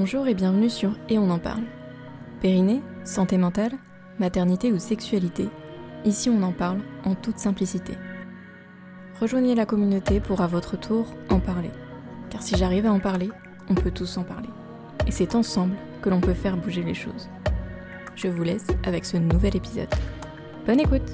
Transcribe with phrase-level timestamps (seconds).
[0.00, 1.64] Bonjour et bienvenue sur Et on en parle.
[2.40, 3.72] Périnée, santé mentale,
[4.18, 5.50] maternité ou sexualité,
[6.06, 7.92] ici on en parle en toute simplicité.
[9.20, 11.68] Rejoignez la communauté pour à votre tour en parler.
[12.30, 13.28] Car si j'arrive à en parler,
[13.68, 14.48] on peut tous en parler.
[15.06, 17.28] Et c'est ensemble que l'on peut faire bouger les choses.
[18.16, 19.94] Je vous laisse avec ce nouvel épisode.
[20.66, 21.12] Bonne écoute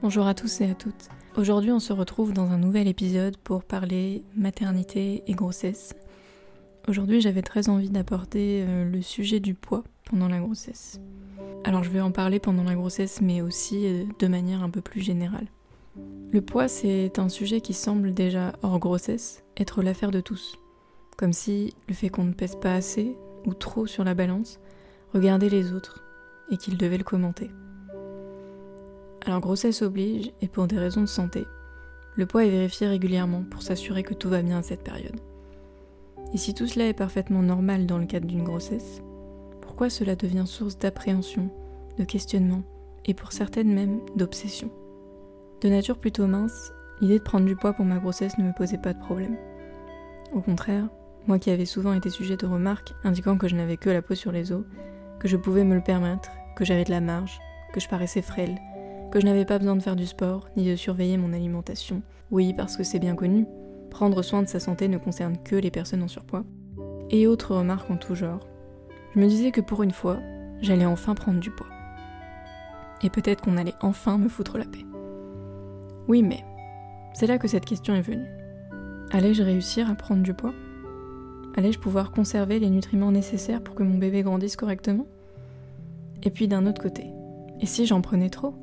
[0.00, 1.10] Bonjour à tous et à toutes.
[1.38, 5.94] Aujourd'hui, on se retrouve dans un nouvel épisode pour parler maternité et grossesse.
[6.88, 11.00] Aujourd'hui, j'avais très envie d'apporter euh, le sujet du poids pendant la grossesse.
[11.62, 14.80] Alors, je vais en parler pendant la grossesse, mais aussi euh, de manière un peu
[14.80, 15.46] plus générale.
[16.32, 20.58] Le poids, c'est un sujet qui semble déjà hors grossesse être l'affaire de tous.
[21.16, 24.58] Comme si le fait qu'on ne pèse pas assez ou trop sur la balance
[25.14, 26.02] regardait les autres
[26.50, 27.48] et qu'ils devaient le commenter.
[29.28, 31.46] Alors grossesse oblige, et pour des raisons de santé,
[32.16, 35.20] le poids est vérifié régulièrement pour s'assurer que tout va bien à cette période.
[36.32, 39.02] Et si tout cela est parfaitement normal dans le cadre d'une grossesse,
[39.60, 41.50] pourquoi cela devient source d'appréhension,
[41.98, 42.62] de questionnement,
[43.04, 44.70] et pour certaines même d'obsession?
[45.60, 48.78] De nature plutôt mince, l'idée de prendre du poids pour ma grossesse ne me posait
[48.78, 49.36] pas de problème.
[50.32, 50.88] Au contraire,
[51.26, 54.14] moi qui avais souvent été sujet de remarques indiquant que je n'avais que la peau
[54.14, 54.64] sur les os,
[55.20, 57.38] que je pouvais me le permettre, que j'avais de la marge,
[57.74, 58.58] que je paraissais frêle,
[59.10, 62.02] que je n'avais pas besoin de faire du sport, ni de surveiller mon alimentation.
[62.30, 63.46] Oui, parce que c'est bien connu,
[63.90, 66.44] prendre soin de sa santé ne concerne que les personnes en surpoids.
[67.10, 68.46] Et autres remarques en tout genre.
[69.14, 70.18] Je me disais que pour une fois,
[70.60, 71.68] j'allais enfin prendre du poids.
[73.02, 74.84] Et peut-être qu'on allait enfin me foutre la paix.
[76.08, 76.44] Oui, mais
[77.14, 78.28] c'est là que cette question est venue.
[79.10, 80.52] Allais-je réussir à prendre du poids?
[81.56, 85.06] Allais-je pouvoir conserver les nutriments nécessaires pour que mon bébé grandisse correctement?
[86.22, 87.06] Et puis d'un autre côté,
[87.60, 88.54] et si j'en prenais trop?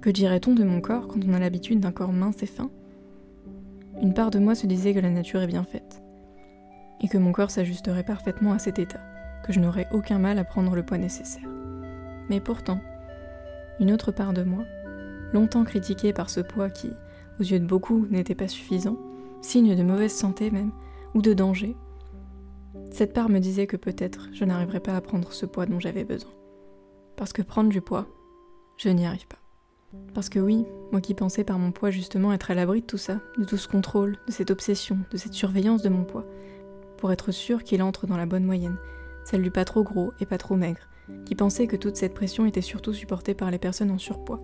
[0.00, 2.70] Que dirait-on de mon corps quand on a l'habitude d'un corps mince et fin?
[4.02, 6.02] Une part de moi se disait que la nature est bien faite,
[7.02, 9.00] et que mon corps s'ajusterait parfaitement à cet état,
[9.44, 11.48] que je n'aurais aucun mal à prendre le poids nécessaire.
[12.28, 12.80] Mais pourtant,
[13.80, 14.64] une autre part de moi,
[15.32, 16.90] longtemps critiquée par ce poids qui,
[17.40, 18.96] aux yeux de beaucoup, n'était pas suffisant,
[19.40, 20.72] signe de mauvaise santé même,
[21.14, 21.76] ou de danger,
[22.90, 26.04] cette part me disait que peut-être je n'arriverais pas à prendre ce poids dont j'avais
[26.04, 26.32] besoin.
[27.16, 28.06] Parce que prendre du poids,
[28.76, 29.45] je n'y arrive pas.
[30.14, 32.98] Parce que oui, moi qui pensais par mon poids justement être à l'abri de tout
[32.98, 36.24] ça, de tout ce contrôle, de cette obsession, de cette surveillance de mon poids,
[36.96, 38.76] pour être sûr qu'il entre dans la bonne moyenne,
[39.24, 40.88] celle du pas trop gros et pas trop maigre,
[41.24, 44.40] qui pensait que toute cette pression était surtout supportée par les personnes en surpoids.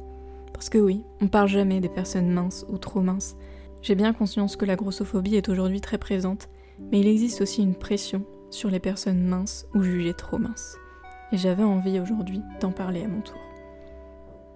[0.52, 3.36] Parce que oui, on parle jamais des personnes minces ou trop minces.
[3.80, 6.48] J'ai bien conscience que la grossophobie est aujourd'hui très présente,
[6.90, 10.76] mais il existe aussi une pression sur les personnes minces ou jugées trop minces.
[11.32, 13.40] Et j'avais envie aujourd'hui d'en parler à mon tour.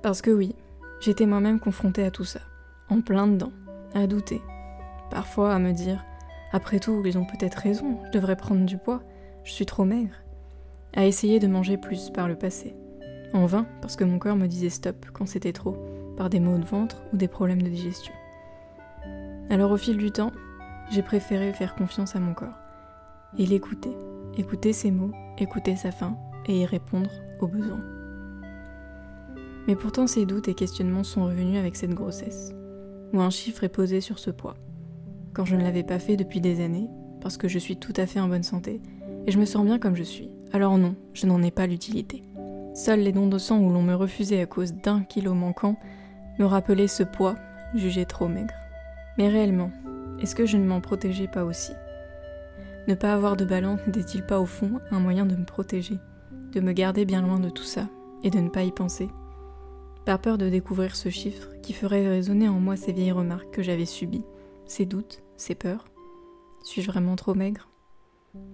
[0.03, 0.55] Parce que oui,
[1.01, 2.41] J'étais moi-même confrontée à tout ça,
[2.89, 3.53] en plein dedans,
[3.95, 4.43] à douter,
[5.11, 6.05] parfois à me dire
[6.53, 9.03] après tout, ils ont peut-être raison, je devrais prendre du poids,
[9.45, 10.15] je suis trop maigre,
[10.95, 12.75] à essayer de manger plus par le passé,
[13.35, 15.77] en vain parce que mon corps me disait stop quand c'était trop,
[16.17, 18.15] par des maux de ventre ou des problèmes de digestion.
[19.51, 20.33] Alors au fil du temps,
[20.91, 22.59] j'ai préféré faire confiance à mon corps
[23.39, 23.95] et l'écouter,
[24.37, 27.83] écouter ses mots, écouter sa faim et y répondre aux besoins.
[29.67, 32.55] Mais pourtant ces doutes et questionnements sont revenus avec cette grossesse,
[33.13, 34.57] où un chiffre est posé sur ce poids,
[35.33, 36.89] quand je ne l'avais pas fait depuis des années,
[37.21, 38.81] parce que je suis tout à fait en bonne santé,
[39.27, 40.31] et je me sens bien comme je suis.
[40.53, 42.23] Alors non, je n'en ai pas l'utilité.
[42.75, 45.77] Seuls les dons de sang où l'on me refusait à cause d'un kilo manquant
[46.39, 47.35] me rappelaient ce poids
[47.75, 48.55] jugé trop maigre.
[49.19, 49.71] Mais réellement,
[50.21, 51.73] est-ce que je ne m'en protégeais pas aussi?
[52.87, 55.99] Ne pas avoir de balance n'était-il pas au fond un moyen de me protéger,
[56.53, 57.89] de me garder bien loin de tout ça
[58.23, 59.09] et de ne pas y penser?
[60.07, 63.63] Par peur de découvrir ce chiffre qui ferait résonner en moi ces vieilles remarques que
[63.63, 64.25] j'avais subies,
[64.65, 65.85] ces doutes, ces peurs.
[66.63, 67.69] Suis-je vraiment trop maigre?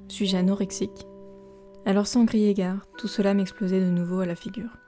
[0.08, 1.06] Suis-je anorexique?
[1.84, 4.78] Alors sans crier gare, tout cela m'explosait de nouveau à la figure.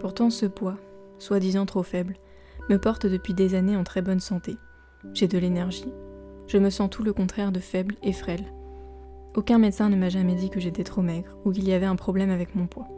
[0.00, 0.78] Pourtant ce poids,
[1.18, 2.16] soi-disant trop faible,
[2.70, 4.56] me porte depuis des années en très bonne santé.
[5.12, 5.92] J'ai de l'énergie.
[6.46, 8.46] Je me sens tout le contraire de faible et frêle.
[9.34, 11.96] Aucun médecin ne m'a jamais dit que j'étais trop maigre ou qu'il y avait un
[11.96, 12.88] problème avec mon poids.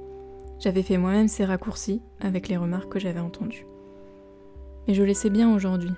[0.62, 3.66] J'avais fait moi-même ces raccourcis avec les remarques que j'avais entendues.
[4.86, 5.90] Mais je le sais bien aujourd'hui.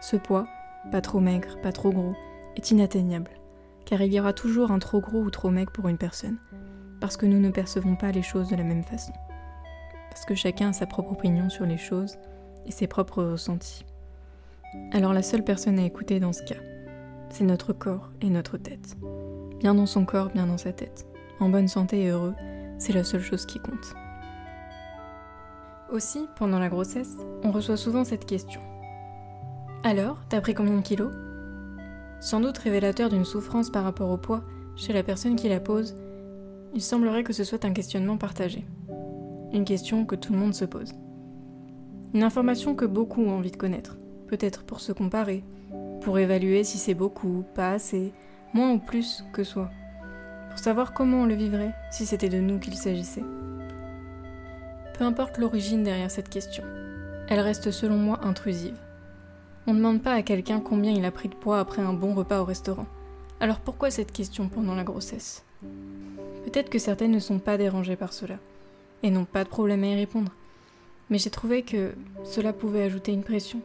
[0.00, 0.46] Ce poids,
[0.90, 2.14] pas trop maigre, pas trop gros,
[2.56, 3.30] est inatteignable,
[3.84, 6.38] car il y aura toujours un trop gros ou trop maigre pour une personne,
[6.98, 9.12] parce que nous ne percevons pas les choses de la même façon,
[10.08, 12.16] parce que chacun a sa propre opinion sur les choses
[12.64, 13.84] et ses propres ressentis.
[14.92, 16.60] Alors la seule personne à écouter dans ce cas,
[17.28, 18.96] c'est notre corps et notre tête.
[19.58, 21.06] Bien dans son corps, bien dans sa tête,
[21.38, 22.34] en bonne santé et heureux,
[22.80, 23.94] c'est la seule chose qui compte.
[25.92, 28.60] Aussi, pendant la grossesse, on reçoit souvent cette question.
[29.84, 31.12] Alors, t'as pris combien de kilos?
[32.20, 34.42] Sans doute révélateur d'une souffrance par rapport au poids
[34.76, 35.94] chez la personne qui la pose,
[36.74, 38.64] il semblerait que ce soit un questionnement partagé.
[39.52, 40.94] Une question que tout le monde se pose.
[42.14, 45.44] Une information que beaucoup ont envie de connaître, peut-être pour se comparer,
[46.00, 48.12] pour évaluer si c'est beaucoup, pas assez,
[48.54, 49.70] moins ou plus que soi,
[50.50, 53.24] pour savoir comment on le vivrait si c'était de nous qu'il s'agissait.
[54.98, 56.64] Peu importe l'origine derrière cette question,
[57.28, 58.76] elle reste selon moi intrusive.
[59.66, 62.12] On ne demande pas à quelqu'un combien il a pris de poids après un bon
[62.14, 62.86] repas au restaurant.
[63.40, 65.44] Alors pourquoi cette question pendant la grossesse?
[66.44, 68.36] Peut-être que certaines ne sont pas dérangées par cela,
[69.02, 70.32] et n'ont pas de problème à y répondre.
[71.08, 71.92] Mais j'ai trouvé que
[72.24, 73.60] cela pouvait ajouter une pression,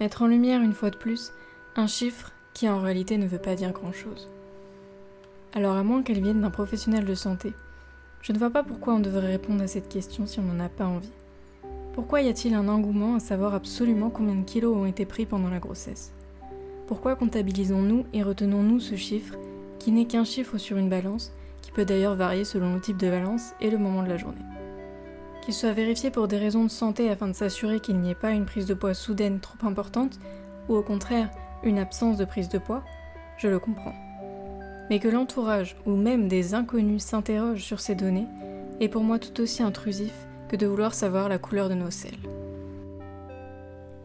[0.00, 1.32] mettre en lumière une fois de plus
[1.76, 4.28] un chiffre qui en réalité ne veut pas dire grand-chose.
[5.52, 7.52] Alors à moins qu'elle vienne d'un professionnel de santé,
[8.22, 10.68] je ne vois pas pourquoi on devrait répondre à cette question si on n'en a
[10.68, 11.10] pas envie.
[11.92, 15.50] Pourquoi y a-t-il un engouement à savoir absolument combien de kilos ont été pris pendant
[15.50, 16.12] la grossesse?
[16.86, 19.34] Pourquoi comptabilisons-nous et retenons-nous ce chiffre,
[19.80, 21.32] qui n'est qu'un chiffre sur une balance,
[21.62, 24.38] qui peut d'ailleurs varier selon le type de balance et le moment de la journée?
[25.42, 28.30] Qu'il soit vérifié pour des raisons de santé afin de s'assurer qu'il n'y ait pas
[28.30, 30.20] une prise de poids soudaine trop importante,
[30.68, 31.28] ou au contraire
[31.64, 32.84] une absence de prise de poids,
[33.36, 34.09] je le comprends
[34.90, 38.26] mais que l'entourage ou même des inconnus s'interrogent sur ces données
[38.80, 40.12] est pour moi tout aussi intrusif
[40.48, 42.18] que de vouloir savoir la couleur de nos selles.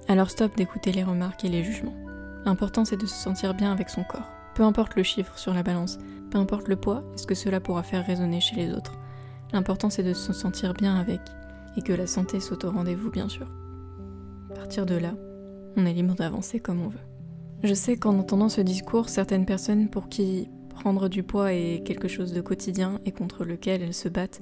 [0.07, 1.95] Alors stop d'écouter les remarques et les jugements.
[2.45, 4.29] L'important c'est de se sentir bien avec son corps.
[4.53, 5.97] Peu importe le chiffre sur la balance,
[6.29, 8.93] peu importe le poids et ce que cela pourra faire résonner chez les autres?
[9.51, 11.21] L'important c'est de se sentir bien avec
[11.77, 13.47] et que la santé soit au rendez-vous bien sûr.
[14.53, 15.13] Partir de là,
[15.75, 16.99] on est libre d'avancer comme on veut.
[17.63, 22.07] Je sais qu'en entendant ce discours, certaines personnes pour qui Prendre du poids est quelque
[22.07, 24.41] chose de quotidien et contre lequel elles se battent.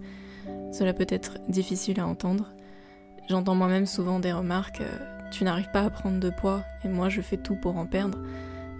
[0.71, 2.49] Cela peut être difficile à entendre.
[3.29, 7.07] J'entends moi-même souvent des remarques euh, Tu n'arrives pas à prendre de poids et moi
[7.07, 8.17] je fais tout pour en perdre.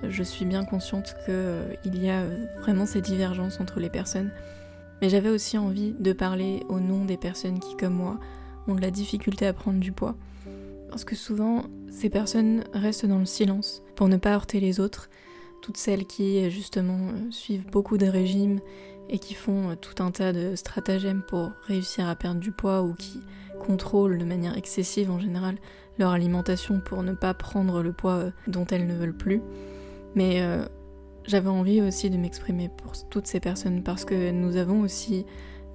[0.10, 4.32] Je suis bien consciente qu'il euh, y a euh, vraiment ces divergences entre les personnes.
[5.02, 8.20] Mais j'avais aussi envie de parler au nom des personnes qui, comme moi,
[8.68, 10.16] ont de la difficulté à prendre du poids.
[10.90, 15.10] Parce que souvent, ces personnes restent dans le silence pour ne pas heurter les autres
[15.64, 18.60] toutes celles qui justement euh, suivent beaucoup de régimes
[19.10, 22.84] et qui font euh, tout un tas de stratagèmes pour réussir à perdre du poids
[22.84, 23.22] ou qui
[23.60, 25.56] contrôlent de manière excessive en général
[25.98, 29.42] leur alimentation pour ne pas prendre le poids euh, dont elles ne veulent plus.
[30.16, 30.44] Mais
[31.26, 35.26] j'avais envie aussi de m'exprimer pour toutes ces personnes parce que nous avons aussi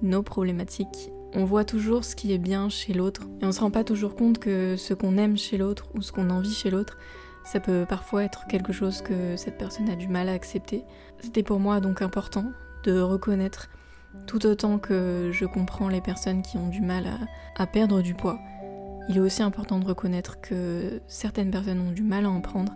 [0.01, 1.11] nos problématiques.
[1.33, 4.15] On voit toujours ce qui est bien chez l'autre et on se rend pas toujours
[4.15, 6.97] compte que ce qu'on aime chez l'autre ou ce qu'on envie chez l'autre,
[7.49, 10.85] ça peut parfois être quelque chose que cette personne a du mal à accepter.
[11.19, 12.45] C'était pour moi donc important
[12.83, 13.69] de reconnaître,
[14.27, 17.07] tout autant que je comprends les personnes qui ont du mal
[17.57, 18.37] à, perdre du poids.
[19.09, 22.71] Il est aussi important de reconnaître que certaines personnes ont du mal à en prendre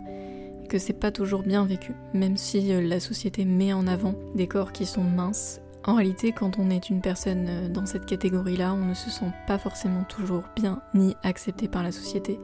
[0.64, 4.16] et que c'est pas toujours bien vécu, même si euh, la société met en avant
[4.34, 5.60] des corps qui sont minces.
[5.84, 9.30] En réalité, quand on est une personne euh, dans cette catégorie-là, on ne se sent
[9.46, 12.40] pas forcément toujours bien ni accepté par la société.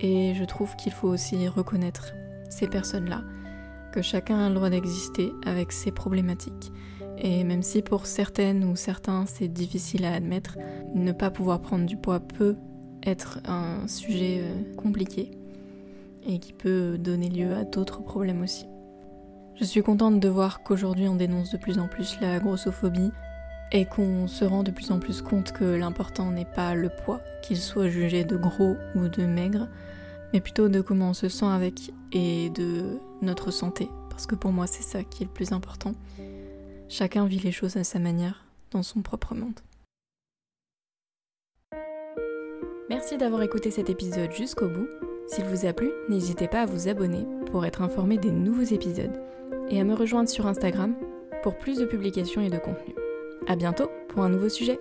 [0.00, 2.12] Et je trouve qu'il faut aussi reconnaître
[2.50, 3.22] ces personnes-là,
[3.92, 6.72] que chacun a le droit d'exister avec ses problématiques.
[7.18, 10.58] Et même si pour certaines ou certains c'est difficile à admettre,
[10.94, 12.56] ne pas pouvoir prendre du poids peut
[13.04, 15.30] être un sujet euh, compliqué
[16.26, 18.66] et qui peut donner lieu à d'autres problèmes aussi.
[19.56, 23.12] Je suis contente de voir qu'aujourd'hui on dénonce de plus en plus la grossophobie
[23.74, 27.20] et qu'on se rend de plus en plus compte que l'important n'est pas le poids,
[27.42, 29.68] qu'il soit jugé de gros ou de maigre,
[30.32, 34.52] mais plutôt de comment on se sent avec et de notre santé, parce que pour
[34.52, 35.94] moi c'est ça qui est le plus important.
[36.88, 39.58] Chacun vit les choses à sa manière, dans son propre monde.
[42.88, 44.86] Merci d'avoir écouté cet épisode jusqu'au bout.
[45.26, 49.20] S'il vous a plu, n'hésitez pas à vous abonner pour être informé des nouveaux épisodes
[49.68, 50.94] et à me rejoindre sur Instagram
[51.42, 52.94] pour plus de publications et de contenu.
[53.46, 54.78] A bientôt pour un nouveau sujet.